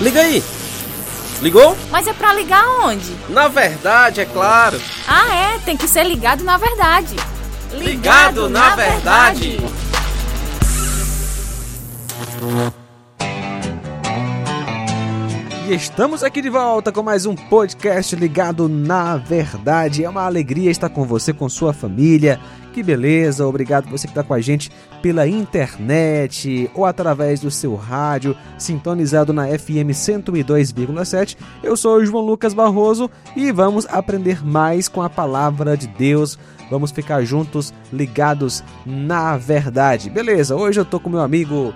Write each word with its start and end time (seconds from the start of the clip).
Liga 0.00 0.20
aí. 0.20 0.42
Ligou? 1.40 1.76
Mas 1.90 2.06
é 2.06 2.12
pra 2.12 2.32
ligar 2.32 2.64
onde? 2.80 3.16
Na 3.28 3.48
verdade, 3.48 4.20
é 4.20 4.24
claro. 4.24 4.80
Ah, 5.08 5.34
é, 5.34 5.58
tem 5.58 5.76
que 5.76 5.88
ser 5.88 6.04
ligado 6.04 6.44
na 6.44 6.56
verdade. 6.56 7.16
Ligado, 7.72 7.82
ligado 7.82 8.48
na, 8.48 8.68
na, 8.70 8.76
verdade. 8.76 9.56
verdade. 9.58 9.82
E 15.68 15.74
estamos 15.74 16.22
aqui 16.22 16.42
de 16.42 16.50
volta 16.50 16.92
com 16.92 17.02
mais 17.02 17.24
um 17.24 17.34
podcast 17.34 18.14
ligado 18.14 18.68
na 18.68 19.16
verdade. 19.16 20.04
É 20.04 20.08
uma 20.08 20.24
alegria 20.24 20.70
estar 20.70 20.88
com 20.88 21.04
você, 21.04 21.32
com 21.32 21.48
sua 21.48 21.72
família. 21.72 22.40
Que 22.72 22.82
beleza! 22.82 23.46
Obrigado 23.46 23.90
você 23.90 24.06
que 24.06 24.12
está 24.12 24.22
com 24.22 24.32
a 24.32 24.40
gente 24.40 24.70
pela 25.02 25.28
internet 25.28 26.70
ou 26.74 26.86
através 26.86 27.40
do 27.40 27.50
seu 27.50 27.74
rádio, 27.74 28.34
sintonizado 28.56 29.30
na 29.30 29.46
FM 29.46 29.92
102,7. 29.92 31.36
Eu 31.62 31.76
sou 31.76 31.96
o 31.96 32.04
João 32.04 32.24
Lucas 32.24 32.54
Barroso 32.54 33.10
e 33.36 33.52
vamos 33.52 33.86
aprender 33.86 34.42
mais 34.42 34.88
com 34.88 35.02
a 35.02 35.10
palavra 35.10 35.76
de 35.76 35.86
Deus. 35.86 36.38
Vamos 36.70 36.90
ficar 36.90 37.22
juntos, 37.24 37.74
ligados 37.92 38.64
na 38.86 39.36
verdade. 39.36 40.08
Beleza, 40.08 40.56
hoje 40.56 40.80
eu 40.80 40.84
tô 40.86 40.98
com 40.98 41.10
meu 41.10 41.20
amigo 41.20 41.74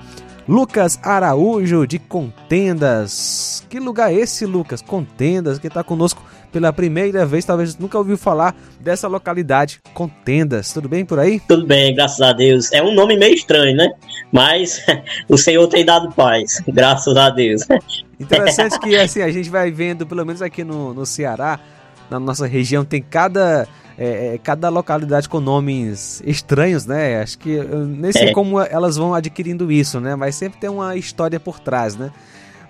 Lucas 0.49 0.99
Araújo 1.03 1.87
de 1.87 1.99
Contendas. 1.99 3.67
Que 3.69 3.79
lugar 3.79 4.13
é 4.13 4.17
esse, 4.17 4.47
Lucas? 4.47 4.81
Contendas, 4.81 5.59
que 5.59 5.67
está 5.67 5.85
conosco 5.85 6.23
pela 6.53 6.73
primeira 6.73 7.27
vez, 7.27 7.45
talvez 7.45 7.77
nunca 7.77 7.99
ouviu 7.99 8.17
falar 8.17 8.55
dessa 8.81 9.09
localidade, 9.09 9.81
Contendas. 9.93 10.73
Tudo 10.73 10.89
bem 10.89 11.05
por 11.05 11.19
aí? 11.19 11.41
Tudo 11.41 11.67
bem, 11.67 11.95
graças 11.95 12.21
a 12.21 12.33
Deus. 12.33 12.73
É 12.73 12.83
um 12.83 12.95
nome 12.95 13.17
meio 13.17 13.35
estranho, 13.35 13.77
né? 13.77 13.91
Mas 14.33 14.85
o 15.29 15.37
Senhor 15.37 15.67
tem 15.69 15.85
dado 15.85 16.13
paz, 16.13 16.63
graças 16.69 17.17
a 17.17 17.31
Deus. 17.31 17.63
Interessante 18.19 18.79
que 18.81 18.97
assim 18.97 19.21
a 19.23 19.31
gente 19.31 19.51
vai 19.51 19.71
vendo, 19.71 20.07
pelo 20.07 20.25
menos 20.25 20.41
aqui 20.41 20.65
no, 20.65 20.95
no 20.95 21.05
Ceará, 21.05 21.61
na 22.11 22.19
nossa 22.19 22.47
região, 22.47 22.85
tem 22.85 23.03
cada 23.03 23.69
é, 23.99 24.35
é, 24.35 24.39
cada 24.39 24.69
localidade 24.69 25.29
com 25.29 25.41
nomes 25.41 26.23
estranhos, 26.27 26.85
né? 26.85 27.23
Acho 27.23 27.39
que 27.39 27.51
eu 27.51 27.87
nem 27.87 28.13
sei 28.13 28.29
é. 28.29 28.33
como 28.33 28.61
elas 28.61 28.97
vão 28.97 29.15
adquirindo 29.15 29.73
isso, 29.73 30.01
né? 30.01 30.15
Mas 30.15 30.35
sempre 30.35 30.61
tem 30.61 30.69
uma 30.69 30.97
história 30.97 31.41
por 31.41 31.59
trás, 31.59 31.97
né? 31.97 32.11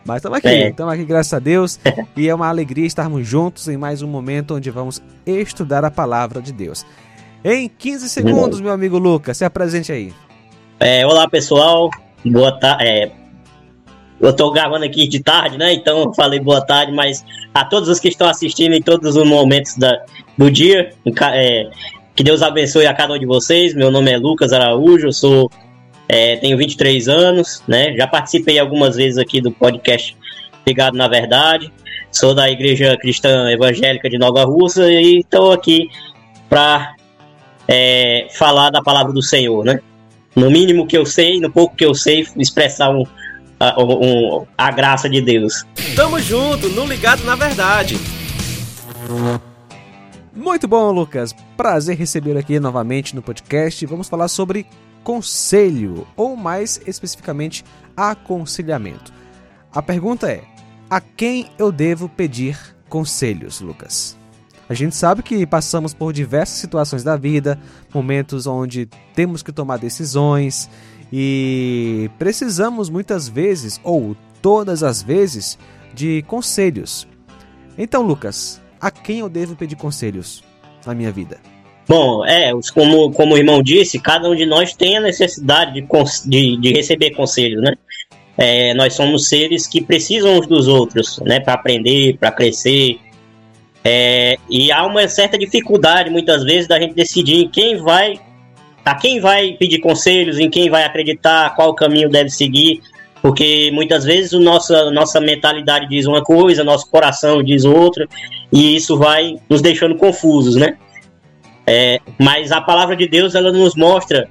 Mas 0.06 0.18
estamos 0.18 0.38
aqui, 0.38 0.48
estamos 0.48 0.94
aqui, 0.94 1.04
graças 1.04 1.32
a 1.32 1.38
Deus, 1.40 1.80
e 2.16 2.28
é 2.28 2.34
uma 2.34 2.48
alegria 2.48 2.86
estarmos 2.86 3.26
juntos 3.26 3.66
em 3.66 3.76
mais 3.76 4.02
um 4.02 4.06
momento 4.06 4.54
onde 4.54 4.70
vamos 4.70 5.02
estudar 5.26 5.84
a 5.84 5.90
palavra 5.90 6.40
de 6.40 6.52
Deus. 6.52 6.86
Em 7.44 7.68
15 7.68 8.08
segundos, 8.08 8.60
meu 8.60 8.70
amigo 8.72 8.98
Lucas, 8.98 9.36
se 9.36 9.44
apresente 9.44 9.90
aí. 9.90 10.12
É, 10.78 11.04
olá, 11.04 11.28
pessoal. 11.28 11.90
Boa 12.24 12.52
tarde. 12.52 12.84
É, 12.84 13.10
eu 14.20 14.30
estou 14.30 14.52
gravando 14.52 14.84
aqui 14.84 15.08
de 15.08 15.20
tarde, 15.20 15.58
né? 15.58 15.72
Então 15.72 16.04
eu 16.04 16.14
falei 16.14 16.38
boa 16.38 16.64
tarde, 16.64 16.92
mas 16.92 17.24
a 17.52 17.64
todos 17.64 17.88
os 17.88 17.98
que 17.98 18.08
estão 18.08 18.28
assistindo 18.28 18.74
em 18.74 18.82
todos 18.82 19.16
os 19.16 19.26
momentos 19.26 19.76
da, 19.76 20.04
do 20.38 20.50
dia, 20.50 20.90
é, 21.32 21.68
que 22.14 22.22
Deus 22.22 22.42
abençoe 22.42 22.86
a 22.86 22.94
cada 22.94 23.14
um 23.14 23.18
de 23.18 23.26
vocês. 23.26 23.74
Meu 23.74 23.90
nome 23.90 24.12
é 24.12 24.18
Lucas 24.18 24.52
Araújo, 24.52 25.08
eu 25.08 25.12
sou, 25.12 25.50
é, 26.08 26.36
tenho 26.36 26.56
23 26.56 27.08
anos, 27.08 27.62
né? 27.66 27.94
Já 27.96 28.06
participei 28.06 28.58
algumas 28.58 28.96
vezes 28.96 29.18
aqui 29.18 29.40
do 29.40 29.50
podcast 29.50 30.16
Ligado 30.66 30.96
na 30.96 31.08
Verdade. 31.08 31.72
Sou 32.12 32.34
da 32.34 32.48
Igreja 32.48 32.96
Cristã 32.96 33.50
Evangélica 33.50 34.08
de 34.08 34.18
Nova 34.18 34.44
Russa 34.44 34.90
e 34.90 35.20
estou 35.20 35.52
aqui 35.52 35.88
para 36.48 36.94
é, 37.68 38.28
falar 38.30 38.70
da 38.70 38.82
palavra 38.82 39.12
do 39.12 39.22
Senhor, 39.22 39.64
né? 39.64 39.80
No 40.34 40.50
mínimo 40.50 40.86
que 40.86 40.96
eu 40.96 41.04
sei, 41.04 41.40
no 41.40 41.50
pouco 41.50 41.74
que 41.74 41.84
eu 41.84 41.94
sei, 41.94 42.26
expressar 42.36 42.90
um, 42.90 43.04
a, 43.58 43.82
um, 43.82 44.46
a 44.56 44.70
graça 44.70 45.08
de 45.08 45.20
Deus. 45.20 45.64
Tamo 45.94 46.20
junto, 46.20 46.68
no 46.68 46.86
Ligado 46.86 47.24
na 47.24 47.34
Verdade. 47.34 47.98
Muito 50.34 50.68
bom, 50.68 50.92
Lucas. 50.92 51.34
Prazer 51.56 51.96
receber 51.96 52.36
aqui 52.36 52.60
novamente 52.60 53.16
no 53.16 53.22
podcast. 53.22 53.84
Vamos 53.86 54.08
falar 54.08 54.28
sobre 54.28 54.66
conselho, 55.06 56.04
ou 56.16 56.34
mais 56.34 56.80
especificamente, 56.84 57.64
aconselhamento. 57.96 59.12
A 59.72 59.80
pergunta 59.80 60.28
é: 60.28 60.42
a 60.90 61.00
quem 61.00 61.48
eu 61.56 61.70
devo 61.70 62.08
pedir 62.08 62.58
conselhos, 62.88 63.60
Lucas? 63.60 64.16
A 64.68 64.74
gente 64.74 64.96
sabe 64.96 65.22
que 65.22 65.46
passamos 65.46 65.94
por 65.94 66.12
diversas 66.12 66.58
situações 66.58 67.04
da 67.04 67.16
vida, 67.16 67.56
momentos 67.94 68.48
onde 68.48 68.88
temos 69.14 69.44
que 69.44 69.52
tomar 69.52 69.76
decisões 69.76 70.68
e 71.12 72.10
precisamos 72.18 72.90
muitas 72.90 73.28
vezes, 73.28 73.80
ou 73.84 74.16
todas 74.42 74.82
as 74.82 75.04
vezes, 75.04 75.56
de 75.94 76.22
conselhos. 76.22 77.06
Então, 77.78 78.02
Lucas, 78.02 78.60
a 78.80 78.90
quem 78.90 79.20
eu 79.20 79.28
devo 79.28 79.54
pedir 79.54 79.76
conselhos 79.76 80.42
na 80.84 80.96
minha 80.96 81.12
vida? 81.12 81.38
Bom, 81.88 82.24
é, 82.24 82.50
como, 82.74 83.12
como 83.12 83.34
o 83.34 83.38
irmão 83.38 83.62
disse, 83.62 84.00
cada 84.00 84.28
um 84.28 84.34
de 84.34 84.44
nós 84.44 84.74
tem 84.74 84.96
a 84.96 85.00
necessidade 85.00 85.80
de, 85.80 85.86
de, 86.26 86.56
de 86.56 86.72
receber 86.72 87.10
conselhos, 87.12 87.62
né? 87.62 87.74
É, 88.36 88.74
nós 88.74 88.94
somos 88.94 89.28
seres 89.28 89.66
que 89.66 89.80
precisam 89.80 90.38
uns 90.38 90.46
dos 90.46 90.66
outros, 90.66 91.20
né? 91.20 91.38
Para 91.38 91.54
aprender, 91.54 92.16
para 92.18 92.32
crescer. 92.32 92.98
É, 93.84 94.36
e 94.50 94.72
há 94.72 94.84
uma 94.84 95.06
certa 95.06 95.38
dificuldade, 95.38 96.10
muitas 96.10 96.42
vezes, 96.42 96.66
da 96.66 96.78
gente 96.80 96.94
decidir 96.94 97.44
em 97.44 97.48
quem 97.48 97.76
vai 97.76 98.20
a 98.84 98.94
quem 98.94 99.18
vai 99.18 99.52
pedir 99.52 99.80
conselhos, 99.80 100.38
em 100.38 100.48
quem 100.48 100.70
vai 100.70 100.84
acreditar, 100.84 101.56
qual 101.56 101.74
caminho 101.74 102.08
deve 102.08 102.30
seguir, 102.30 102.80
porque 103.20 103.68
muitas 103.72 104.04
vezes 104.04 104.32
o 104.32 104.38
nosso, 104.38 104.72
a 104.72 104.92
nossa 104.92 105.20
mentalidade 105.20 105.88
diz 105.88 106.06
uma 106.06 106.22
coisa, 106.22 106.62
nosso 106.62 106.88
coração 106.88 107.42
diz 107.42 107.64
outra, 107.64 108.06
e 108.52 108.76
isso 108.76 108.96
vai 108.96 109.38
nos 109.50 109.60
deixando 109.60 109.96
confusos, 109.96 110.54
né? 110.54 110.76
É, 111.66 112.00
mas 112.18 112.52
a 112.52 112.60
palavra 112.60 112.94
de 112.94 113.08
Deus, 113.08 113.34
ela 113.34 113.50
nos 113.50 113.74
mostra, 113.74 114.28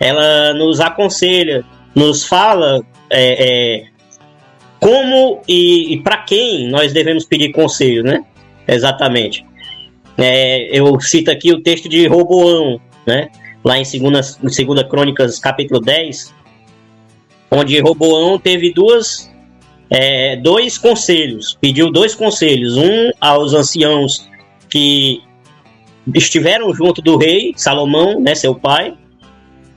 ela 0.00 0.54
nos 0.54 0.80
aconselha, 0.80 1.64
nos 1.94 2.24
fala 2.24 2.82
é, 3.10 3.80
é, 3.80 3.86
como 4.80 5.42
e, 5.46 5.94
e 5.94 6.00
para 6.02 6.18
quem 6.18 6.68
nós 6.68 6.92
devemos 6.92 7.24
pedir 7.24 7.52
conselho, 7.52 8.02
né? 8.02 8.24
Exatamente. 8.66 9.44
É, 10.16 10.68
eu 10.76 10.98
cito 11.00 11.30
aqui 11.30 11.52
o 11.52 11.62
texto 11.62 11.88
de 11.88 12.06
Roboão, 12.06 12.80
né? 13.06 13.28
lá 13.64 13.78
em 13.78 13.82
2 13.82 14.38
em 14.42 14.48
segunda 14.48 14.84
Crônicas, 14.84 15.38
capítulo 15.38 15.80
10, 15.80 16.34
onde 17.50 17.80
Roboão 17.80 18.38
teve 18.38 18.72
duas, 18.72 19.30
é, 19.90 20.36
dois 20.36 20.78
conselhos, 20.78 21.56
pediu 21.60 21.90
dois 21.90 22.14
conselhos, 22.14 22.76
um 22.76 23.10
aos 23.20 23.54
anciãos 23.54 24.28
que 24.68 25.22
estiveram 26.14 26.74
junto 26.74 27.02
do 27.02 27.16
rei 27.16 27.52
Salomão, 27.56 28.20
né, 28.20 28.34
seu 28.34 28.54
pai, 28.54 28.94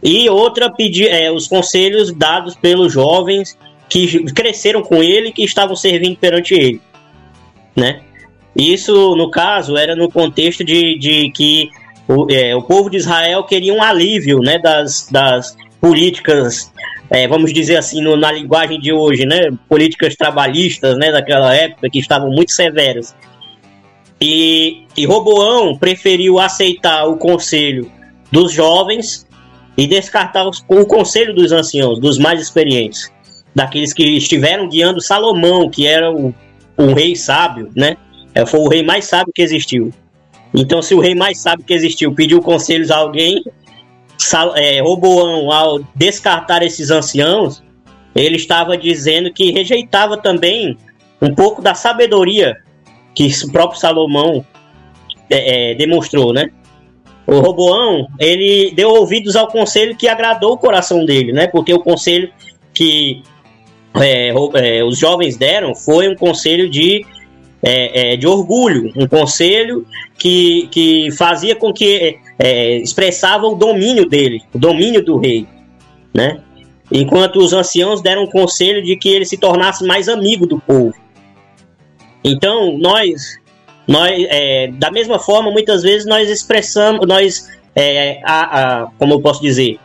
e 0.04 0.30
outra 0.30 0.72
pedir 0.72 1.08
é, 1.08 1.32
os 1.32 1.48
conselhos 1.48 2.12
dados 2.14 2.56
pelos 2.56 2.94
jovens 2.94 3.58
que 3.88 4.24
cresceram 4.32 4.82
com 4.82 5.04
ele 5.04 5.32
que 5.32 5.44
estavam 5.44 5.76
servindo 5.76 6.18
perante 6.18 6.54
ele, 6.54 6.82
né? 7.76 8.02
Isso, 8.56 9.16
no 9.16 9.30
caso, 9.30 9.78
era 9.78 9.96
no 9.96 10.12
contexto 10.12 10.64
de, 10.64 10.98
de 10.98 11.32
que 11.32 11.70
o, 12.08 12.28
é, 12.30 12.56
o 12.56 12.62
povo 12.62 12.90
de 12.90 12.98
Israel 12.98 13.44
queria 13.44 13.74
um 13.74 13.82
alívio 13.82 14.40
né, 14.40 14.60
das, 14.60 15.08
das 15.10 15.56
políticas, 15.80 16.72
é, 17.10 17.28
vamos 17.28 17.54
dizer 17.54 17.78
assim, 17.78 18.02
no, 18.02 18.18
na 18.18 18.32
linguagem 18.32 18.80
de 18.80 18.92
hoje, 18.92 19.26
né, 19.26 19.50
políticas 19.70 20.16
trabalhistas 20.16 20.98
né, 20.98 21.12
daquela 21.12 21.54
época 21.56 21.90
que 21.90 22.00
estavam 22.00 22.30
muito 22.30 22.52
severas. 22.52 23.16
E, 24.22 24.84
e 24.96 25.06
Roboão 25.06 25.76
preferiu 25.76 26.40
aceitar 26.40 27.06
o 27.06 27.18
conselho 27.18 27.92
dos 28.32 28.52
jovens 28.52 29.28
e 29.76 29.88
descartar 29.88 30.48
os, 30.48 30.64
o 30.68 30.86
conselho 30.86 31.34
dos 31.34 31.52
anciãos, 31.52 32.00
dos 32.00 32.20
mais 32.20 32.40
experientes, 32.40 33.12
daqueles 33.56 33.94
que 33.94 34.04
estiveram 34.04 34.70
guiando 34.70 35.02
Salomão, 35.02 35.70
que 35.70 35.88
era 35.88 36.12
o, 36.12 36.34
o 36.78 36.94
rei 36.94 37.16
sábio, 37.16 37.70
né? 37.76 37.98
É, 38.36 38.46
foi 38.46 38.60
o 38.60 38.68
rei 38.68 38.84
mais 38.84 39.06
sábio 39.06 39.34
que 39.34 39.42
existiu. 39.42 39.92
Então, 40.54 40.82
se 40.82 40.94
o 40.94 41.00
rei 41.00 41.16
mais 41.16 41.40
sábio 41.40 41.66
que 41.66 41.74
existiu 41.74 42.14
pediu 42.14 42.42
conselhos 42.42 42.92
a 42.92 42.98
alguém, 42.98 43.44
é, 44.56 44.82
Roboão, 44.82 45.52
ao 45.52 45.80
descartar 45.96 46.62
esses 46.62 46.92
anciãos, 46.92 47.64
ele 48.14 48.36
estava 48.36 48.78
dizendo 48.78 49.34
que 49.34 49.52
rejeitava 49.52 50.16
também 50.16 50.78
um 51.22 51.34
pouco 51.34 51.62
da 51.62 51.74
sabedoria 51.74 52.58
que 53.14 53.30
o 53.46 53.52
próprio 53.52 53.80
Salomão 53.80 54.46
é, 55.30 55.72
é, 55.72 55.76
demonstrou, 55.76 56.34
né? 56.34 56.50
O 57.28 57.40
Roboão, 57.40 58.08
ele 58.20 58.72
deu 58.76 58.90
ouvidos 58.90 59.36
ao 59.36 59.48
conselho 59.48 59.96
que 59.96 60.08
agradou 60.08 60.54
o 60.54 60.58
coração 60.58 61.06
dele, 61.06 61.32
né? 61.32 61.48
Porque 61.48 61.74
o 61.74 61.80
conselho 61.80 62.32
que 62.74 63.22
é, 63.96 64.34
é 64.56 64.84
os 64.84 64.98
jovens 64.98 65.38
deram 65.38 65.76
foi 65.76 66.10
um 66.10 66.16
conselho 66.16 66.70
de 66.70 67.06
é, 67.64 68.14
é, 68.14 68.18
de 68.18 68.26
orgulho, 68.26 68.92
um 68.96 69.08
conselho 69.08 69.86
que, 70.18 70.68
que 70.72 71.12
fazia 71.12 71.56
com 71.56 71.72
que 71.72 72.18
é, 72.40 72.78
expressava 72.78 73.46
o 73.46 73.54
domínio 73.54 74.10
dele, 74.10 74.42
o 74.52 74.58
domínio 74.58 75.06
do 75.06 75.18
rei, 75.18 75.46
né? 76.12 76.42
enquanto 76.92 77.38
os 77.38 77.54
anciãos 77.54 78.02
deram 78.02 78.28
conselho 78.28 78.84
de 78.84 78.98
que 78.98 79.10
ele 79.10 79.26
se 79.26 79.38
tornasse 79.38 79.86
mais 79.86 80.10
amigo 80.10 80.46
do 80.46 80.60
povo. 80.60 80.94
Então, 82.24 82.78
nós, 82.78 83.40
nós 83.88 84.12
é, 84.30 84.68
da 84.74 84.92
mesma 84.92 85.20
forma, 85.20 85.52
muitas 85.52 85.84
vezes 85.84 86.06
nós 86.06 86.30
expressamos, 86.30 87.08
nós, 87.08 87.50
é, 87.76 88.22
a, 88.24 88.84
a, 88.84 88.88
como 88.98 89.14
eu 89.14 89.22
posso 89.22 89.42
dizer, 89.42 89.80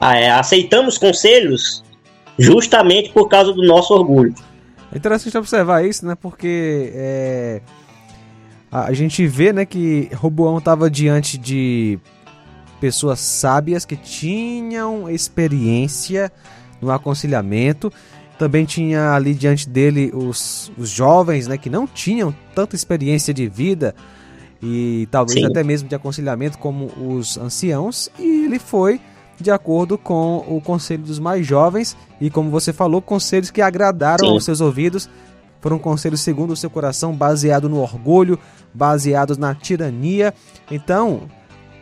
a, 0.00 0.16
é, 0.16 0.30
aceitamos 0.30 0.96
conselhos 0.96 1.84
justamente 2.38 3.10
por 3.10 3.28
causa 3.28 3.52
do 3.52 3.62
nosso 3.62 3.92
orgulho. 3.92 4.34
É 4.92 4.96
interessante 4.96 5.36
observar 5.36 5.84
isso, 5.84 6.04
né? 6.06 6.16
Porque 6.20 6.90
é, 6.94 7.60
a 8.72 8.92
gente 8.92 9.26
vê, 9.26 9.52
né, 9.52 9.64
que 9.64 10.08
Roboão 10.14 10.58
estava 10.58 10.90
diante 10.90 11.36
de 11.36 11.98
pessoas 12.80 13.20
sábias 13.20 13.84
que 13.84 13.96
tinham 13.96 15.08
experiência 15.08 16.32
no 16.80 16.90
aconselhamento. 16.90 17.92
Também 18.40 18.64
tinha 18.64 19.12
ali 19.12 19.34
diante 19.34 19.68
dele 19.68 20.10
os, 20.14 20.72
os 20.78 20.88
jovens, 20.88 21.46
né, 21.46 21.58
que 21.58 21.68
não 21.68 21.86
tinham 21.86 22.34
tanta 22.54 22.74
experiência 22.74 23.34
de 23.34 23.46
vida 23.46 23.94
e 24.62 25.06
talvez 25.10 25.40
Sim. 25.40 25.44
até 25.44 25.62
mesmo 25.62 25.90
de 25.90 25.94
aconselhamento 25.94 26.56
como 26.56 26.86
os 26.86 27.36
anciãos, 27.36 28.08
e 28.18 28.46
ele 28.46 28.58
foi 28.58 28.98
de 29.38 29.50
acordo 29.50 29.98
com 29.98 30.38
o 30.48 30.58
conselho 30.58 31.02
dos 31.02 31.18
mais 31.18 31.46
jovens 31.46 31.94
e 32.18 32.30
como 32.30 32.48
você 32.48 32.72
falou, 32.72 33.02
conselhos 33.02 33.50
que 33.50 33.60
agradaram 33.60 34.28
Sim. 34.28 34.32
aos 34.32 34.44
seus 34.46 34.62
ouvidos, 34.62 35.06
foram 35.60 35.78
conselhos 35.78 36.22
segundo 36.22 36.54
o 36.54 36.56
seu 36.56 36.70
coração, 36.70 37.14
baseado 37.14 37.68
no 37.68 37.78
orgulho, 37.78 38.38
baseados 38.72 39.36
na 39.36 39.54
tirania. 39.54 40.32
Então, 40.70 41.24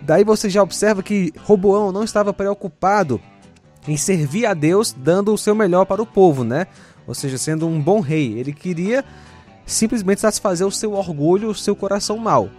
daí 0.03 0.25
você 0.25 0.51
já 0.51 0.61
observa 0.61 1.05
que 1.05 1.33
Roboão 1.45 1.93
não 1.93 2.03
estava 2.03 2.33
preocupado 2.33 3.21
em 3.88 3.96
servir 3.96 4.46
a 4.46 4.55
Deus, 4.55 4.94
dando 4.96 5.32
o 5.32 5.38
seu 5.38 5.55
melhor 5.55 5.85
para 5.85 6.02
o 6.02 6.06
povo, 6.06 6.44
né? 6.44 6.67
Ou 7.06 7.14
seja, 7.14 7.38
sendo 7.38 7.67
um 7.67 7.81
bom 7.81 8.00
rei. 8.00 8.38
Ele 8.38 8.52
queria 8.52 9.05
simplesmente 9.64 10.20
satisfazer 10.20 10.67
o 10.67 10.70
seu 10.70 10.93
orgulho, 10.93 11.49
o 11.49 11.55
seu 11.55 11.75
coração 11.75 12.19
mau. 12.19 12.50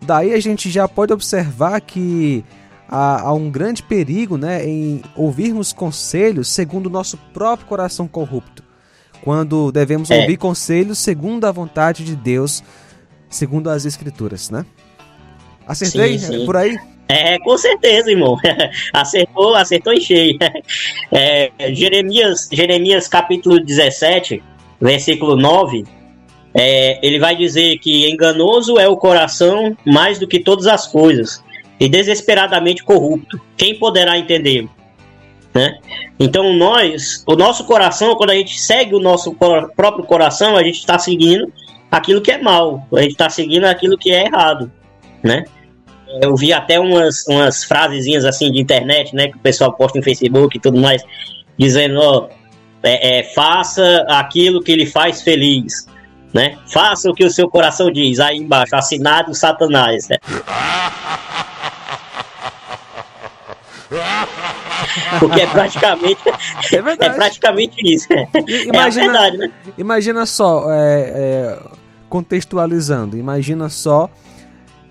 Daí 0.00 0.32
a 0.32 0.40
gente 0.40 0.70
já 0.70 0.86
pode 0.86 1.12
observar 1.12 1.80
que 1.80 2.44
há, 2.88 3.22
há 3.22 3.32
um 3.32 3.50
grande 3.50 3.82
perigo 3.82 4.36
né, 4.36 4.64
em 4.66 5.02
ouvirmos 5.16 5.72
conselhos 5.72 6.48
segundo 6.48 6.86
o 6.86 6.90
nosso 6.90 7.16
próprio 7.32 7.66
coração 7.66 8.06
corrupto. 8.06 8.62
Quando 9.22 9.72
devemos 9.72 10.10
é. 10.10 10.20
ouvir 10.20 10.36
conselhos 10.36 10.98
segundo 10.98 11.46
a 11.46 11.52
vontade 11.52 12.04
de 12.04 12.14
Deus, 12.14 12.62
segundo 13.28 13.70
as 13.70 13.84
Escrituras, 13.84 14.50
né? 14.50 14.64
Acertei 15.66 16.18
sim, 16.18 16.26
sim. 16.26 16.46
por 16.46 16.56
aí? 16.56 16.78
É, 17.08 17.38
com 17.38 17.56
certeza, 17.56 18.10
irmão. 18.10 18.36
acertou, 18.92 19.54
acertou 19.54 19.92
em 19.92 20.00
cheio. 20.00 20.38
É, 21.12 21.50
Jeremias, 21.72 22.48
Jeremias 22.52 23.06
capítulo 23.06 23.60
17, 23.60 24.42
versículo 24.80 25.36
9, 25.36 25.84
é, 26.52 26.98
ele 27.06 27.18
vai 27.18 27.36
dizer 27.36 27.78
que 27.78 28.10
enganoso 28.10 28.78
é 28.78 28.88
o 28.88 28.96
coração 28.96 29.76
mais 29.86 30.18
do 30.18 30.26
que 30.26 30.40
todas 30.40 30.66
as 30.66 30.86
coisas, 30.86 31.42
e 31.78 31.88
desesperadamente 31.88 32.82
corrupto. 32.82 33.40
Quem 33.56 33.78
poderá 33.78 34.18
entender? 34.18 34.68
Né? 35.54 35.78
Então 36.18 36.52
nós, 36.54 37.22
o 37.26 37.36
nosso 37.36 37.64
coração, 37.64 38.16
quando 38.16 38.30
a 38.30 38.34
gente 38.34 38.58
segue 38.58 38.94
o 38.94 39.00
nosso 39.00 39.34
próprio 39.34 40.04
coração, 40.04 40.56
a 40.56 40.62
gente 40.62 40.80
está 40.80 40.98
seguindo 40.98 41.50
aquilo 41.90 42.20
que 42.20 42.32
é 42.32 42.38
mal, 42.42 42.86
a 42.92 43.00
gente 43.00 43.12
está 43.12 43.30
seguindo 43.30 43.64
aquilo 43.64 43.96
que 43.96 44.10
é 44.10 44.26
errado, 44.26 44.70
né? 45.22 45.44
Eu 46.20 46.36
vi 46.36 46.52
até 46.52 46.78
umas, 46.78 47.26
umas 47.26 47.64
frasezinhas 47.64 48.24
assim 48.24 48.50
de 48.50 48.60
internet, 48.60 49.14
né, 49.14 49.28
que 49.28 49.36
o 49.36 49.40
pessoal 49.40 49.72
posta 49.72 49.98
em 49.98 50.02
Facebook 50.02 50.56
e 50.56 50.60
tudo 50.60 50.80
mais, 50.80 51.02
dizendo, 51.58 51.98
ó, 52.00 52.28
é, 52.82 53.18
é, 53.18 53.22
faça 53.24 54.04
aquilo 54.08 54.62
que 54.62 54.74
lhe 54.74 54.86
faz 54.86 55.22
feliz, 55.22 55.86
né? 56.32 56.56
Faça 56.68 57.10
o 57.10 57.14
que 57.14 57.24
o 57.24 57.30
seu 57.30 57.48
coração 57.48 57.90
diz. 57.90 58.20
Aí 58.20 58.36
embaixo, 58.36 58.76
assinado 58.76 59.34
Satanás, 59.34 60.08
né? 60.08 60.16
Porque 65.18 65.40
é 65.40 65.46
praticamente, 65.46 66.20
é, 66.72 66.76
é 66.76 67.10
praticamente 67.10 67.76
isso. 67.82 68.06
Imagina, 68.66 69.04
é 69.04 69.08
verdade, 69.08 69.36
né? 69.38 69.50
Imagina 69.76 70.26
só, 70.26 70.70
é, 70.70 71.12
é, 71.14 71.58
contextualizando, 72.08 73.16
imagina 73.16 73.68
só 73.68 74.10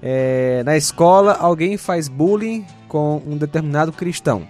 é, 0.01 0.63
na 0.63 0.77
escola 0.77 1.33
alguém 1.33 1.77
faz 1.77 2.07
bullying 2.07 2.65
com 2.87 3.21
um 3.25 3.37
determinado 3.37 3.91
cristão. 3.91 4.47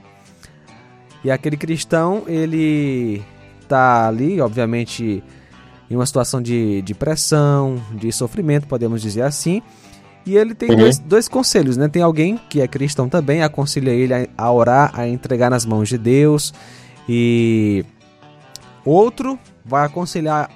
E 1.23 1.31
aquele 1.31 1.57
cristão, 1.57 2.23
ele 2.27 3.23
tá 3.67 4.07
ali, 4.07 4.39
obviamente, 4.39 5.23
em 5.89 5.95
uma 5.95 6.05
situação 6.05 6.41
de, 6.41 6.81
de 6.83 6.93
pressão, 6.93 7.81
de 7.93 8.11
sofrimento, 8.11 8.67
podemos 8.67 9.01
dizer 9.01 9.23
assim. 9.23 9.61
E 10.25 10.35
ele 10.35 10.55
tem 10.55 10.71
uhum. 10.71 10.77
dois, 10.77 10.99
dois 10.99 11.27
conselhos, 11.27 11.77
né? 11.77 11.87
Tem 11.87 12.01
alguém 12.01 12.39
que 12.49 12.61
é 12.61 12.67
cristão 12.67 13.07
também, 13.07 13.43
aconselha 13.43 13.91
ele 13.91 14.13
a, 14.13 14.27
a 14.37 14.51
orar, 14.51 14.91
a 14.93 15.07
entregar 15.07 15.49
nas 15.49 15.65
mãos 15.65 15.89
de 15.89 15.97
Deus. 15.97 16.53
E 17.07 17.85
outro 18.83 19.37
vai 19.63 19.85
aconselhar 19.85 20.49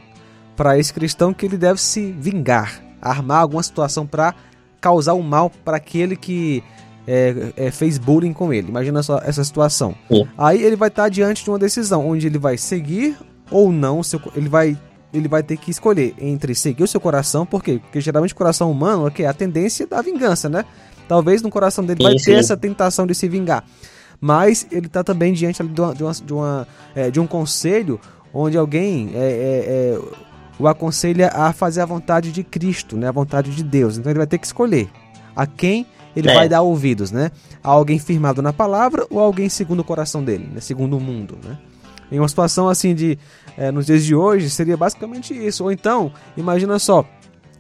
para 0.56 0.78
esse 0.78 0.94
cristão 0.94 1.34
que 1.34 1.46
ele 1.46 1.58
deve 1.58 1.80
se 1.80 2.12
vingar, 2.12 2.82
armar 3.02 3.42
alguma 3.42 3.64
situação 3.64 4.06
para 4.06 4.36
causar 4.80 5.14
um 5.14 5.22
mal 5.22 5.52
para 5.64 5.78
aquele 5.78 6.16
que 6.16 6.64
é, 7.08 7.54
é, 7.58 7.72
fez 7.72 7.98
bullying 7.98 8.34
com 8.34 8.54
ele. 8.54 8.70
Imagina 8.70 9.02
só 9.02 9.20
essa 9.24 9.44
situação. 9.44 9.96
Uhum. 10.10 10.28
Aí 10.38 10.62
ele 10.64 10.76
vai 10.76 10.90
estar 10.90 11.04
tá 11.04 11.10
diante 11.10 11.44
de 11.44 11.50
uma 11.50 11.60
decisão 11.60 12.08
onde 12.08 12.28
ele 12.28 12.38
vai 12.38 12.58
seguir 12.58 13.18
ou 13.50 13.72
não, 13.72 14.04
seu, 14.04 14.22
ele 14.36 14.48
vai 14.48 14.78
ele 15.12 15.28
vai 15.28 15.42
ter 15.42 15.58
que 15.58 15.72
escolher 15.72 16.14
entre 16.20 16.54
seguir 16.54 16.84
o 16.84 16.88
seu 16.88 17.02
coração, 17.02 17.44
por 17.44 17.64
quê? 17.64 17.80
Porque 17.82 18.00
geralmente 18.00 18.34
o 18.34 18.36
coração 18.36 18.70
humano 18.70 19.08
é, 19.08 19.12
que 19.12 19.24
é 19.24 19.28
a 19.28 19.34
tendência 19.34 19.88
da 19.88 20.02
vingança, 20.04 20.48
né? 20.48 20.64
Talvez 21.08 21.42
no 21.42 21.50
coração 21.50 21.84
dele 21.84 21.98
sim, 21.98 22.04
vai 22.04 22.16
ter 22.16 22.34
essa 22.34 22.56
tentação 22.56 23.08
de 23.08 23.16
se 23.16 23.28
vingar. 23.28 23.64
Mas 24.22 24.68
ele 24.72 24.86
está 24.86 25.04
também 25.04 25.34
diante 25.34 25.64
de, 25.64 25.82
uma, 25.82 25.96
de, 25.96 26.04
uma, 26.34 26.68
de, 27.12 27.20
é, 27.20 27.22
um 27.22 27.26
conselho 27.26 28.00
onde 28.32 28.58
alguém 28.58 29.12
é, 29.16 29.18
é, 29.18 29.26
é, 29.26 30.00
o 30.60 30.68
aconselha 30.68 31.30
a 31.30 31.54
fazer 31.54 31.82
a 31.82 31.86
vontade 31.86 32.32
de 32.32 32.44
Cristo, 32.44 32.98
né? 32.98 33.08
A 33.08 33.12
vontade 33.12 33.56
de 33.56 33.64
Deus. 33.64 33.98
Então 33.98 34.12
ele 34.12 34.20
vai 34.20 34.28
ter 34.28 34.38
que 34.38 34.46
escolher 34.46 34.90
a 35.36 35.48
quem 35.48 35.88
ele 36.16 36.30
é. 36.30 36.34
vai 36.34 36.50
dar 36.50 36.62
ouvidos, 36.62 37.12
né? 37.12 37.32
A 37.64 37.70
alguém 37.70 37.98
firmado 37.98 38.42
na 38.42 38.52
palavra 38.52 39.08
ou 39.10 39.20
alguém 39.20 39.48
segundo 39.48 39.80
o 39.80 39.84
coração 39.84 40.24
dele, 40.24 40.50
né? 40.54 40.60
segundo 40.60 40.98
o 40.98 41.00
mundo, 41.00 41.38
né? 41.44 41.58
Em 42.12 42.20
uma 42.20 42.28
situação 42.28 42.68
assim 42.68 42.94
de 42.94 43.18
é, 43.58 43.72
nos 43.72 43.86
dias 43.86 44.04
de 44.04 44.16
hoje 44.16 44.50
seria 44.50 44.76
basicamente 44.76 45.34
isso. 45.34 45.64
Ou 45.64 45.72
então, 45.72 46.12
imagina 46.36 46.78
só, 46.80 47.06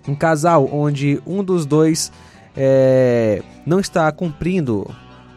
um 0.07 0.15
casal 0.15 0.67
onde 0.71 1.21
um 1.25 1.43
dos 1.43 1.65
dois 1.65 2.11
é, 2.57 3.43
não 3.65 3.79
está 3.79 4.11
cumprindo 4.11 4.89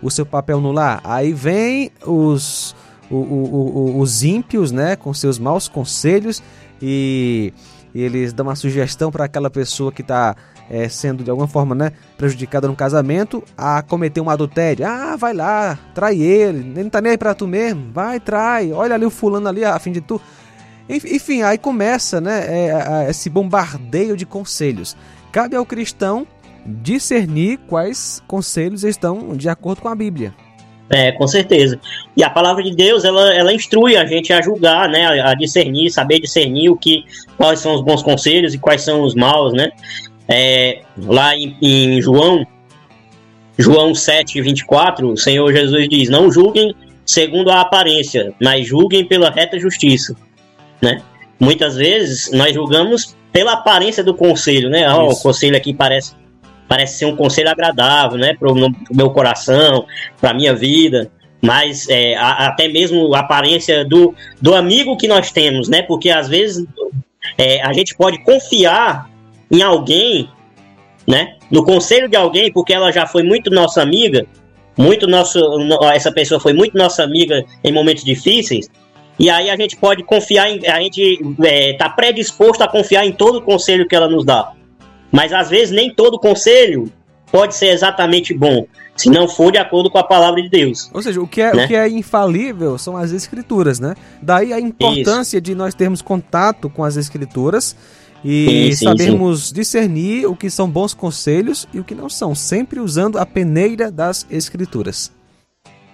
o 0.02 0.10
seu 0.10 0.24
papel 0.24 0.60
no 0.60 0.72
lar. 0.72 1.00
Aí 1.04 1.32
vem 1.32 1.90
os, 2.06 2.74
o, 3.10 3.16
o, 3.16 3.96
o, 3.96 4.00
os 4.00 4.24
ímpios, 4.24 4.72
né, 4.72 4.96
com 4.96 5.12
seus 5.12 5.38
maus 5.38 5.68
conselhos 5.68 6.42
e, 6.82 7.54
e 7.94 8.02
eles 8.02 8.32
dão 8.32 8.46
uma 8.46 8.56
sugestão 8.56 9.10
para 9.10 9.24
aquela 9.24 9.48
pessoa 9.48 9.92
que 9.92 10.02
está 10.02 10.34
é, 10.68 10.88
sendo 10.88 11.22
de 11.22 11.30
alguma 11.30 11.46
forma 11.46 11.74
né, 11.74 11.92
prejudicada 12.16 12.66
no 12.66 12.74
casamento 12.74 13.42
a 13.56 13.82
cometer 13.82 14.20
um 14.20 14.28
adultério. 14.28 14.86
Ah, 14.86 15.16
vai 15.16 15.32
lá, 15.32 15.78
trai 15.94 16.20
ele, 16.20 16.58
ele 16.58 16.82
não 16.82 16.90
tá 16.90 17.00
nem 17.00 17.12
aí 17.12 17.18
pra 17.18 17.34
tu 17.34 17.46
mesmo, 17.46 17.92
vai, 17.92 18.18
trai, 18.18 18.72
olha 18.72 18.94
ali 18.94 19.06
o 19.06 19.10
fulano 19.10 19.48
ali 19.48 19.64
a 19.64 19.78
fim 19.78 19.92
de 19.92 20.00
tu. 20.00 20.20
Enfim, 20.88 21.42
aí 21.42 21.56
começa 21.56 22.20
né, 22.20 22.44
é, 22.48 23.06
esse 23.08 23.30
bombardeio 23.30 24.16
de 24.16 24.26
conselhos. 24.26 24.96
Cabe 25.30 25.54
ao 25.56 25.64
cristão 25.64 26.26
discernir 26.66 27.58
quais 27.68 28.22
conselhos 28.26 28.84
estão 28.84 29.36
de 29.36 29.48
acordo 29.48 29.80
com 29.80 29.88
a 29.88 29.94
Bíblia. 29.94 30.34
É, 30.90 31.12
com 31.12 31.26
certeza. 31.26 31.80
E 32.16 32.22
a 32.22 32.28
palavra 32.28 32.62
de 32.62 32.74
Deus, 32.74 33.04
ela, 33.04 33.32
ela 33.32 33.52
instrui 33.52 33.96
a 33.96 34.04
gente 34.04 34.32
a 34.32 34.42
julgar, 34.42 34.88
né, 34.90 35.22
a 35.22 35.32
discernir, 35.34 35.90
saber 35.90 36.20
discernir 36.20 36.68
o 36.68 36.76
que, 36.76 37.04
quais 37.36 37.60
são 37.60 37.74
os 37.74 37.80
bons 37.82 38.02
conselhos 38.02 38.52
e 38.52 38.58
quais 38.58 38.82
são 38.82 39.02
os 39.02 39.14
maus, 39.14 39.54
né? 39.54 39.70
É, 40.28 40.82
lá 40.98 41.34
em, 41.36 41.56
em 41.62 42.00
João, 42.00 42.46
João 43.58 43.94
7, 43.94 44.40
24, 44.40 45.12
o 45.12 45.16
Senhor 45.16 45.50
Jesus 45.52 45.88
diz: 45.88 46.08
Não 46.08 46.30
julguem 46.30 46.74
segundo 47.04 47.50
a 47.50 47.60
aparência, 47.60 48.34
mas 48.40 48.66
julguem 48.66 49.04
pela 49.04 49.30
reta 49.30 49.58
justiça. 49.58 50.14
Né? 50.80 51.00
Muitas 51.38 51.76
vezes 51.76 52.30
nós 52.32 52.54
julgamos 52.54 53.16
pela 53.32 53.52
aparência 53.52 54.04
do 54.04 54.14
conselho, 54.14 54.68
né? 54.68 54.92
Oh, 54.94 55.10
o 55.10 55.16
conselho 55.16 55.56
aqui 55.56 55.72
parece, 55.72 56.14
parece 56.72 57.00
ser 57.00 57.04
um 57.04 57.14
conselho 57.14 57.50
agradável, 57.50 58.16
né? 58.16 58.34
Para 58.34 58.50
o 58.50 58.56
meu 58.90 59.10
coração, 59.10 59.84
para 60.18 60.32
minha 60.32 60.54
vida, 60.54 61.10
mas 61.42 61.86
é, 61.90 62.16
a, 62.16 62.46
até 62.46 62.66
mesmo 62.66 63.14
a 63.14 63.18
aparência 63.18 63.84
do, 63.84 64.14
do 64.40 64.54
amigo 64.54 64.96
que 64.96 65.06
nós 65.06 65.30
temos, 65.30 65.68
né? 65.68 65.82
Porque 65.82 66.08
às 66.08 66.30
vezes 66.30 66.66
é, 67.36 67.60
a 67.60 67.74
gente 67.74 67.94
pode 67.94 68.24
confiar 68.24 69.10
em 69.50 69.60
alguém, 69.60 70.30
né? 71.06 71.36
No 71.50 71.62
conselho 71.62 72.08
de 72.08 72.16
alguém, 72.16 72.50
porque 72.50 72.72
ela 72.72 72.90
já 72.90 73.06
foi 73.06 73.22
muito 73.22 73.50
nossa 73.50 73.82
amiga, 73.82 74.24
muito 74.74 75.06
nosso, 75.06 75.38
essa 75.92 76.10
pessoa 76.10 76.40
foi 76.40 76.54
muito 76.54 76.74
nossa 76.74 77.02
amiga 77.02 77.44
em 77.62 77.70
momentos 77.70 78.02
difíceis, 78.02 78.70
e 79.18 79.28
aí 79.28 79.50
a 79.50 79.56
gente 79.56 79.76
pode 79.76 80.02
confiar 80.04 80.48
em, 80.48 80.66
a 80.66 80.80
gente 80.80 81.20
está 81.20 81.46
é, 81.46 81.72
tá 81.74 81.90
predisposto 81.90 82.64
a 82.64 82.68
confiar 82.68 83.04
em 83.04 83.12
todo 83.12 83.40
o 83.40 83.42
conselho 83.42 83.86
que 83.86 83.94
ela 83.94 84.08
nos 84.08 84.24
dá. 84.24 84.52
Mas 85.12 85.32
às 85.32 85.50
vezes 85.50 85.70
nem 85.70 85.94
todo 85.94 86.18
conselho 86.18 86.90
pode 87.30 87.54
ser 87.54 87.68
exatamente 87.68 88.34
bom, 88.34 88.66
se 88.96 89.08
não 89.08 89.26
for 89.26 89.50
de 89.50 89.58
acordo 89.58 89.90
com 89.90 89.98
a 89.98 90.04
palavra 90.04 90.42
de 90.42 90.48
Deus. 90.48 90.90
Ou 90.92 91.00
seja, 91.00 91.20
o 91.20 91.26
que 91.26 91.40
é, 91.40 91.54
né? 91.54 91.64
o 91.64 91.68
que 91.68 91.74
é 91.74 91.88
infalível 91.88 92.76
são 92.76 92.96
as 92.96 93.10
escrituras, 93.10 93.80
né? 93.80 93.94
Daí 94.20 94.52
a 94.52 94.60
importância 94.60 95.38
Isso. 95.38 95.42
de 95.42 95.54
nós 95.54 95.74
termos 95.74 96.02
contato 96.02 96.68
com 96.68 96.84
as 96.84 96.96
escrituras 96.96 97.74
e 98.24 98.46
sim, 98.46 98.72
sim, 98.72 98.84
sabermos 98.84 99.48
sim. 99.48 99.54
discernir 99.54 100.26
o 100.26 100.36
que 100.36 100.50
são 100.50 100.68
bons 100.68 100.92
conselhos 100.92 101.66
e 101.72 101.80
o 101.80 101.84
que 101.84 101.94
não 101.94 102.08
são, 102.08 102.34
sempre 102.34 102.80
usando 102.80 103.18
a 103.18 103.24
peneira 103.24 103.90
das 103.90 104.26
escrituras. 104.30 105.10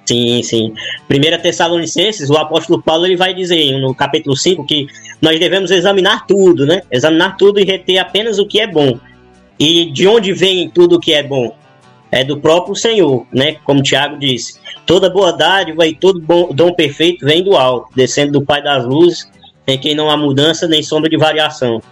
Sim, 0.04 0.42
sim. 0.42 0.72
Primeira 1.06 1.38
Tessalonicenses, 1.38 2.30
o 2.30 2.36
apóstolo 2.36 2.82
Paulo 2.82 3.04
ele 3.04 3.16
vai 3.16 3.34
dizer 3.34 3.78
no 3.78 3.94
capítulo 3.94 4.34
5 4.34 4.64
que 4.64 4.86
nós 5.20 5.38
devemos 5.38 5.70
examinar 5.70 6.26
tudo, 6.26 6.64
né? 6.64 6.80
Examinar 6.90 7.36
tudo 7.36 7.60
e 7.60 7.64
reter 7.64 7.98
apenas 7.98 8.38
o 8.38 8.46
que 8.46 8.58
é 8.58 8.66
bom. 8.66 8.98
E 9.58 9.90
de 9.90 10.06
onde 10.06 10.32
vem 10.32 10.68
tudo 10.68 11.00
que 11.00 11.12
é 11.12 11.22
bom? 11.22 11.56
É 12.10 12.24
do 12.24 12.40
próprio 12.40 12.74
Senhor, 12.74 13.26
né? 13.32 13.56
Como 13.64 13.82
Tiago 13.82 14.18
disse. 14.18 14.58
Toda 14.86 15.10
boa 15.10 15.32
dádiva 15.32 15.86
e 15.86 15.94
todo 15.94 16.20
bom, 16.20 16.48
dom 16.52 16.72
perfeito 16.72 17.26
vem 17.26 17.42
do 17.42 17.56
alto, 17.56 17.88
descendo 17.94 18.32
do 18.32 18.44
Pai 18.44 18.62
das 18.62 18.84
luzes, 18.84 19.30
em 19.66 19.76
quem 19.78 19.94
não 19.94 20.10
há 20.10 20.16
mudança 20.16 20.66
nem 20.66 20.82
sombra 20.82 21.10
de 21.10 21.16
variação. 21.18 21.82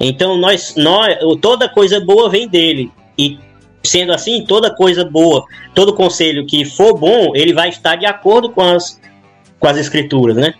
Então 0.00 0.38
nós, 0.38 0.74
nós 0.76 1.18
toda 1.42 1.68
coisa 1.68 2.00
boa 2.00 2.30
vem 2.30 2.48
dele. 2.48 2.90
E 3.18 3.38
Sendo 3.82 4.12
assim, 4.12 4.44
toda 4.44 4.74
coisa 4.74 5.04
boa, 5.04 5.44
todo 5.74 5.94
conselho 5.94 6.44
que 6.44 6.64
for 6.64 6.94
bom, 6.94 7.32
ele 7.34 7.52
vai 7.52 7.68
estar 7.68 7.96
de 7.96 8.06
acordo 8.06 8.50
com 8.50 8.60
as, 8.60 9.00
com 9.58 9.66
as 9.66 9.76
escrituras, 9.76 10.36
né? 10.36 10.52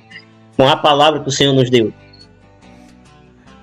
Com 0.57 0.67
a 0.69 0.77
palavra 0.77 1.21
que 1.21 1.29
o 1.29 1.33
Senhor 1.33 1.53
nos 1.53 1.69
deu. 1.69 1.93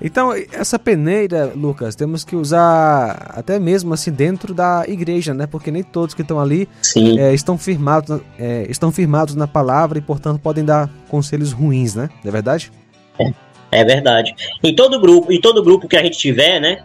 Então, 0.05 0.31
essa 0.51 0.77
peneira, 0.77 1.51
Lucas, 1.55 1.95
temos 1.95 2.23
que 2.23 2.35
usar 2.35 3.33
até 3.35 3.57
mesmo 3.57 3.91
assim 3.91 4.11
dentro 4.11 4.53
da 4.53 4.85
igreja, 4.87 5.33
né? 5.33 5.47
Porque 5.47 5.71
nem 5.71 5.81
todos 5.81 6.13
que 6.13 6.21
estão 6.21 6.39
ali 6.39 6.69
é, 7.17 7.33
estão, 7.33 7.57
firmados, 7.57 8.21
é, 8.37 8.67
estão 8.69 8.91
firmados 8.91 9.33
na 9.33 9.47
palavra 9.47 9.97
e, 9.97 10.01
portanto, 10.01 10.39
podem 10.39 10.63
dar 10.63 10.91
conselhos 11.09 11.51
ruins, 11.51 11.95
né? 11.95 12.07
Não 12.23 12.29
é 12.29 12.31
verdade? 12.31 12.71
É, 13.17 13.31
é 13.71 13.83
verdade. 13.83 14.35
Em 14.63 14.75
todo 14.75 15.01
grupo, 15.01 15.33
em 15.33 15.41
todo 15.41 15.63
grupo 15.63 15.87
que 15.87 15.97
a 15.97 16.03
gente 16.03 16.19
tiver, 16.19 16.59
né? 16.59 16.83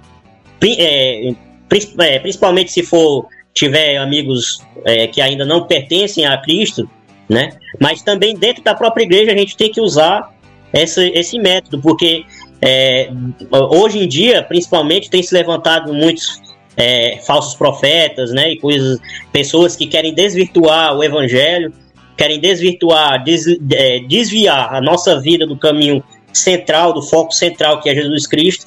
É, 0.63 1.29
é, 1.29 2.19
principalmente 2.21 2.73
se 2.73 2.83
for 2.83 3.27
tiver 3.53 3.99
amigos 3.99 4.65
é, 4.87 5.07
que 5.07 5.21
ainda 5.21 5.45
não 5.45 5.67
pertencem 5.67 6.25
a 6.25 6.39
Cristo, 6.39 6.89
né? 7.29 7.51
Mas 7.79 8.01
também 8.01 8.35
dentro 8.35 8.65
da 8.65 8.75
própria 8.75 9.05
igreja 9.05 9.31
a 9.31 9.37
gente 9.37 9.59
tem 9.59 9.71
que 9.71 9.81
usar 9.81 10.35
esse 10.73 11.39
método, 11.39 11.83
porque 11.83 12.25
é, 12.63 13.11
hoje 13.51 13.99
em 13.99 14.09
dia, 14.09 14.43
principalmente, 14.43 15.09
tem 15.09 15.23
se 15.23 15.35
levantado 15.35 15.93
muitos 15.95 16.41
é, 16.77 17.19
falsos 17.27 17.55
profetas, 17.55 18.33
né? 18.33 18.53
E 18.53 18.59
coisas, 18.59 18.99
pessoas 19.33 19.77
que 19.77 19.87
querem 19.87 20.15
desvirtuar 20.15 20.97
o 20.97 21.03
evangelho, 21.03 21.73
querem 22.17 22.39
desvirtuar, 22.39 23.23
des, 23.25 23.47
é, 23.73 24.01
desviar 24.01 24.75
a 24.75 24.81
nossa 24.81 25.19
vida 25.21 25.47
do 25.47 25.57
caminho 25.57 26.03
central, 26.33 26.93
do 26.93 27.03
foco 27.03 27.33
central 27.33 27.81
que 27.81 27.89
é 27.89 27.95
Jesus 27.95 28.27
Cristo, 28.27 28.67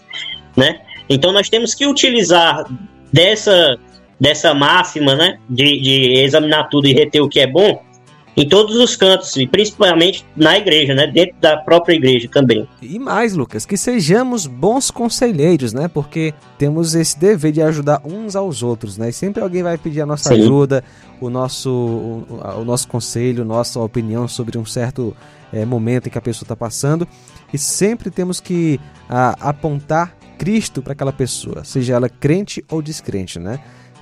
né? 0.57 0.79
Então 1.07 1.31
nós 1.31 1.49
temos 1.49 1.75
que 1.75 1.85
utilizar 1.85 2.65
dessa, 3.11 3.77
dessa 4.19 4.53
máxima, 4.53 5.15
né? 5.15 5.37
De, 5.47 5.79
de 5.79 6.13
examinar 6.23 6.67
tudo 6.69 6.87
e 6.87 6.93
reter 6.93 7.21
o 7.21 7.29
que 7.29 7.39
é 7.39 7.47
bom 7.47 7.92
em 8.35 8.47
todos 8.47 8.75
os 8.75 8.95
cantos, 8.95 9.35
e 9.37 9.45
principalmente 9.45 10.25
na 10.35 10.57
igreja, 10.57 10.95
né? 10.95 11.07
Dentro 11.07 11.35
da 11.39 11.57
própria 11.57 11.93
igreja 11.93 12.27
também. 12.31 12.67
E 12.81 12.97
mais, 12.97 13.33
Lucas, 13.33 13.65
que 13.65 13.77
sejamos 13.77 14.47
bons 14.47 14.89
conselheiros, 14.89 15.71
né? 15.71 15.87
Porque 15.87 16.33
temos 16.57 16.95
esse 16.95 17.19
dever 17.19 17.51
de 17.51 17.61
ajudar 17.61 18.01
uns 18.03 18.35
aos 18.35 18.63
outros, 18.63 18.97
né? 18.97 19.09
E 19.09 19.13
sempre 19.13 19.43
alguém 19.43 19.61
vai 19.61 19.77
pedir 19.77 20.01
a 20.01 20.05
nossa 20.05 20.33
Sim. 20.33 20.41
ajuda, 20.41 20.83
o 21.21 21.29
nosso, 21.29 21.69
o, 21.69 22.61
o, 22.61 22.65
nosso 22.65 22.87
conselho, 22.87 23.45
nossa 23.45 23.79
opinião 23.79 24.27
sobre 24.27 24.57
um 24.57 24.65
certo 24.65 25.15
é, 25.51 25.63
momento 25.63 26.07
em 26.07 26.09
que 26.09 26.17
a 26.17 26.21
pessoa 26.21 26.45
está 26.45 26.55
passando. 26.55 27.07
E 27.53 27.57
sempre 27.57 28.09
temos 28.09 28.39
que 28.39 28.79
a, 29.07 29.49
apontar 29.49 30.17
Cristo 30.39 30.81
para 30.81 30.93
aquela 30.93 31.13
pessoa, 31.13 31.63
seja 31.63 31.93
ela 31.93 32.09
crente 32.09 32.65
ou 32.69 32.81
descrente, 32.81 33.37
né? 33.37 33.59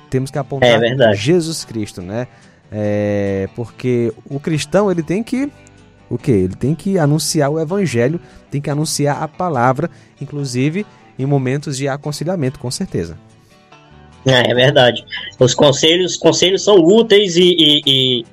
Temos 0.10 0.32
que 0.32 0.38
apontar 0.38 0.82
é 0.84 1.14
Jesus 1.14 1.64
Cristo, 1.64 2.02
né? 2.02 2.28
É, 2.72 3.50
porque 3.56 4.14
o 4.30 4.40
cristão 4.40 4.90
ele 4.90 5.04
tem 5.04 5.22
que 5.22 5.52
o 6.12 6.18
que? 6.18 6.32
Ele 6.32 6.56
tem 6.56 6.76
que 6.76 7.00
anunciar 7.00 7.50
o 7.50 7.58
evangelho, 7.58 8.20
tem 8.50 8.60
que 8.60 8.70
anunciar 8.70 9.24
a 9.24 9.30
palavra, 9.30 9.90
inclusive 10.20 10.86
em 11.18 11.26
momentos 11.26 11.78
de 11.78 11.88
aconselhamento, 11.88 12.60
com 12.60 12.70
certeza. 12.70 13.18
É, 14.26 14.52
é 14.52 14.54
verdade. 14.54 15.06
Os 15.40 15.54
conselhos, 15.54 16.18
conselhos 16.18 16.64
são 16.64 16.76
úteis 16.76 17.38
e, 17.38 17.56
e, 17.58 17.82
e, 17.88 18.26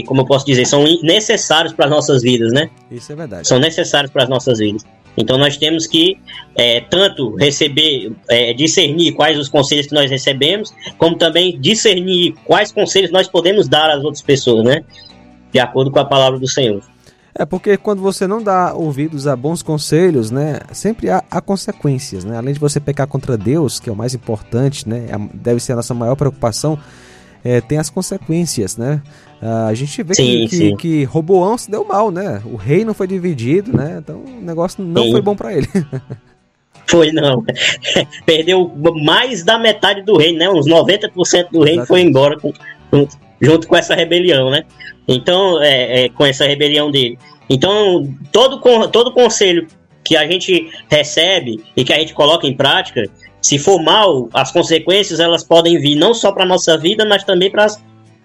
e, 0.00 0.02
como 0.04 0.22
eu 0.22 0.26
posso 0.26 0.44
dizer, 0.44 0.66
são 0.66 0.82
necessários 1.02 1.72
para 1.72 1.84
as 1.84 1.90
nossas 1.90 2.22
vidas, 2.22 2.52
né? 2.52 2.68
Isso 2.90 3.12
é 3.12 3.14
verdade. 3.14 3.46
São 3.46 3.60
necessários 3.60 4.10
para 4.10 4.24
as 4.24 4.28
nossas 4.28 4.58
vidas. 4.58 4.84
Então 5.16 5.38
nós 5.38 5.56
temos 5.56 5.86
que 5.86 6.18
é, 6.54 6.80
tanto 6.80 7.34
receber, 7.36 8.12
é, 8.28 8.52
discernir 8.52 9.12
quais 9.12 9.38
os 9.38 9.48
conselhos 9.48 9.86
que 9.86 9.94
nós 9.94 10.10
recebemos, 10.10 10.72
como 10.98 11.16
também 11.16 11.58
discernir 11.60 12.34
quais 12.44 12.72
conselhos 12.72 13.10
nós 13.10 13.28
podemos 13.28 13.68
dar 13.68 13.90
às 13.90 14.04
outras 14.04 14.22
pessoas, 14.22 14.64
né? 14.64 14.84
De 15.52 15.58
acordo 15.58 15.90
com 15.90 15.98
a 15.98 16.04
palavra 16.04 16.38
do 16.38 16.48
Senhor. 16.48 16.82
É 17.38 17.44
porque 17.44 17.76
quando 17.76 18.00
você 18.00 18.26
não 18.26 18.42
dá 18.42 18.72
ouvidos 18.74 19.26
a 19.26 19.36
bons 19.36 19.62
conselhos, 19.62 20.30
né, 20.30 20.60
sempre 20.72 21.10
há, 21.10 21.22
há, 21.30 21.38
consequências, 21.38 22.24
né? 22.24 22.38
Além 22.38 22.54
de 22.54 22.60
você 22.60 22.80
pecar 22.80 23.06
contra 23.06 23.36
Deus, 23.36 23.78
que 23.78 23.90
é 23.90 23.92
o 23.92 23.96
mais 23.96 24.14
importante, 24.14 24.88
né, 24.88 25.06
é 25.10 25.36
deve 25.36 25.60
ser 25.60 25.72
a 25.72 25.76
nossa 25.76 25.92
maior 25.92 26.16
preocupação, 26.16 26.78
é, 27.46 27.60
tem 27.60 27.78
as 27.78 27.88
consequências, 27.88 28.76
né? 28.76 29.00
Uh, 29.40 29.68
a 29.68 29.74
gente 29.74 30.02
vê 30.02 30.14
sim, 30.14 30.48
que, 30.48 30.58
que, 30.58 30.76
que, 30.76 31.04
Roboão 31.04 31.56
se 31.56 31.70
deu 31.70 31.84
mal, 31.84 32.10
né? 32.10 32.42
O 32.44 32.56
reino 32.56 32.92
foi 32.92 33.06
dividido, 33.06 33.72
né? 33.76 33.98
Então 34.02 34.16
o 34.16 34.40
negócio 34.40 34.82
não 34.82 35.04
sim. 35.04 35.12
foi 35.12 35.22
bom 35.22 35.36
para 35.36 35.54
ele. 35.54 35.68
Foi 36.88 37.10
não. 37.10 37.44
Perdeu 38.24 38.70
mais 39.02 39.42
da 39.42 39.58
metade 39.58 40.02
do 40.02 40.16
reino, 40.16 40.38
né? 40.38 40.48
Uns 40.48 40.68
90% 40.68 41.50
do 41.50 41.64
reino 41.64 41.82
Exatamente. 41.82 41.86
foi 41.88 42.00
embora 42.00 42.38
com, 42.38 42.52
com, 42.92 43.08
junto 43.40 43.66
com 43.66 43.76
essa 43.76 43.92
rebelião, 43.92 44.52
né? 44.52 44.62
Então, 45.08 45.60
é, 45.60 46.04
é, 46.04 46.08
com 46.08 46.24
essa 46.24 46.46
rebelião 46.46 46.88
dele. 46.88 47.18
Então, 47.50 48.08
todo, 48.30 48.60
todo 48.90 49.12
conselho 49.12 49.66
que 50.04 50.16
a 50.16 50.28
gente 50.28 50.70
recebe 50.88 51.60
e 51.76 51.84
que 51.84 51.92
a 51.92 51.98
gente 51.98 52.14
coloca 52.14 52.46
em 52.46 52.54
prática, 52.54 53.02
se 53.46 53.60
for 53.60 53.80
mal, 53.80 54.28
as 54.34 54.50
consequências 54.50 55.20
elas 55.20 55.44
podem 55.44 55.78
vir 55.78 55.94
não 55.94 56.12
só 56.12 56.32
para 56.32 56.44
nossa 56.44 56.76
vida, 56.76 57.06
mas 57.06 57.22
também 57.22 57.48
para 57.48 57.66
as 57.66 57.80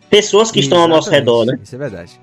pessoas 0.09 0.49
que 0.49 0.59
estão 0.59 0.81
ao 0.81 0.87
nosso 0.87 1.11
redor, 1.11 1.45
né? 1.45 1.59
Isso 1.61 1.75
é 1.75 1.77
verdade. 1.77 2.19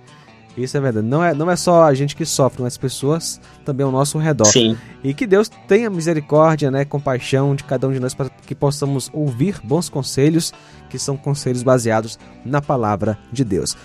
Isso 0.57 0.76
é 0.76 0.81
verdade. 0.81 1.07
Não 1.07 1.23
é, 1.23 1.33
não 1.33 1.49
é 1.49 1.55
só 1.55 1.85
a 1.85 1.95
gente 1.95 2.17
que 2.17 2.26
sofre, 2.26 2.61
mas 2.61 2.73
as 2.73 2.76
pessoas 2.76 3.40
também 3.64 3.87
ao 3.87 3.93
nosso 3.93 4.19
redor. 4.19 4.47
Sim. 4.47 4.76
E 5.05 5.14
que 5.14 5.28
Deus 5.28 5.49
tenha 5.69 5.88
misericórdia, 5.88 6.73
né, 6.73 6.85
compaixão 6.85 7.55
de 7.55 7.62
cada 7.62 7.87
um 7.87 7.93
de 7.93 8.00
nós 8.00 8.14
para 8.14 8.28
que 8.28 8.52
possamos 8.52 9.09
ouvir 9.12 9.61
bons 9.62 9.88
conselhos, 9.88 10.52
que 10.90 10.99
são 10.99 11.17
conselhos 11.17 11.62
baseados 11.62 12.19
na 12.45 12.61
palavra 12.61 13.17
de 13.33 13.45
Deus. 13.45 13.76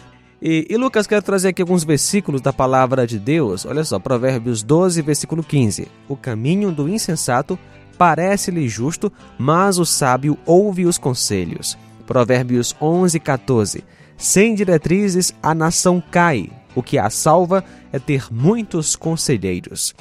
E, 0.41 0.65
e, 0.67 0.75
Lucas, 0.75 1.05
quero 1.05 1.22
trazer 1.22 1.50
aqui 1.50 1.62
alguns 1.62 1.84
versículos 1.84 2.41
da 2.41 2.51
palavra 2.51 3.05
de 3.05 3.20
Deus. 3.20 3.63
Olha 3.63 3.84
só, 3.84 4.00
Provérbios 4.00 4.63
12, 4.63 5.03
versículo 5.03 5.43
15. 5.43 5.88
O 6.10 6.17
caminho 6.17 6.72
do 6.72 6.89
insensato 6.89 7.60
parece-lhe 7.97 8.67
justo, 8.67 9.12
mas 9.38 9.77
o 9.77 9.85
sábio 9.85 10.38
ouve 10.45 10.85
os 10.85 10.97
conselhos. 10.97 11.77
Provérbios 12.05 12.75
11, 12.81 13.19
14. 13.19 13.83
Sem 14.17 14.55
diretrizes 14.55 15.33
a 15.41 15.55
nação 15.55 16.01
cai, 16.12 16.50
o 16.75 16.83
que 16.83 16.97
a 16.97 17.09
salva 17.09 17.63
é 17.91 18.00
ter 18.00 18.27
muitos 18.31 18.95
conselheiros. 18.95 19.93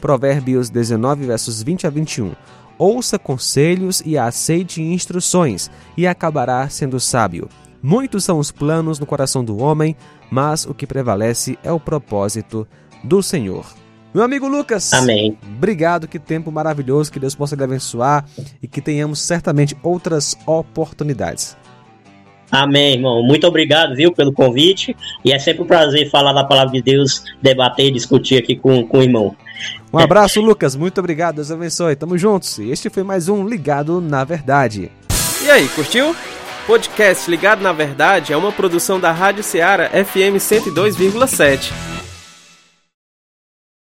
Provérbios 0.00 0.70
19, 0.70 1.26
versos 1.26 1.62
20 1.62 1.86
a 1.86 1.90
21. 1.90 2.32
Ouça 2.78 3.18
conselhos 3.18 4.02
e 4.04 4.16
aceite 4.16 4.80
instruções, 4.80 5.70
e 5.96 6.06
acabará 6.06 6.68
sendo 6.68 6.98
sábio. 6.98 7.48
Muitos 7.82 8.24
são 8.24 8.38
os 8.38 8.50
planos 8.50 8.98
no 8.98 9.06
coração 9.06 9.44
do 9.44 9.58
homem, 9.58 9.94
mas 10.30 10.64
o 10.64 10.74
que 10.74 10.86
prevalece 10.86 11.58
é 11.62 11.72
o 11.72 11.80
propósito 11.80 12.66
do 13.04 13.22
Senhor. 13.22 13.79
Meu 14.12 14.24
amigo 14.24 14.48
Lucas, 14.48 14.92
Amém. 14.92 15.38
Obrigado, 15.56 16.08
que 16.08 16.18
tempo 16.18 16.50
maravilhoso, 16.50 17.12
que 17.12 17.20
Deus 17.20 17.34
possa 17.34 17.54
lhe 17.54 17.62
abençoar 17.62 18.24
e 18.62 18.66
que 18.66 18.80
tenhamos 18.80 19.20
certamente 19.20 19.76
outras 19.82 20.36
oportunidades. 20.46 21.56
Amém, 22.50 22.94
irmão. 22.94 23.22
Muito 23.22 23.46
obrigado, 23.46 23.94
viu, 23.94 24.12
pelo 24.12 24.32
convite. 24.32 24.96
E 25.24 25.32
é 25.32 25.38
sempre 25.38 25.62
um 25.62 25.66
prazer 25.66 26.10
falar 26.10 26.32
da 26.32 26.42
palavra 26.42 26.72
de 26.72 26.82
Deus, 26.82 27.22
debater 27.40 27.86
e 27.86 27.90
discutir 27.92 28.38
aqui 28.38 28.56
com, 28.56 28.84
com 28.84 28.98
o 28.98 29.02
irmão. 29.02 29.36
Um 29.92 29.98
abraço, 29.98 30.40
Lucas. 30.40 30.74
Muito 30.74 30.98
obrigado. 30.98 31.36
Deus 31.36 31.52
abençoe. 31.52 31.94
Tamo 31.94 32.18
juntos. 32.18 32.58
E 32.58 32.70
este 32.70 32.90
foi 32.90 33.04
mais 33.04 33.28
um 33.28 33.46
Ligado 33.46 34.00
na 34.00 34.24
Verdade. 34.24 34.90
E 35.44 35.50
aí, 35.50 35.68
curtiu? 35.68 36.16
podcast 36.66 37.28
Ligado 37.28 37.62
na 37.62 37.72
Verdade 37.72 38.32
é 38.32 38.36
uma 38.36 38.52
produção 38.52 39.00
da 39.00 39.10
Rádio 39.10 39.42
Ceará 39.42 39.88
FM 39.88 40.38
102,7. 40.38 41.99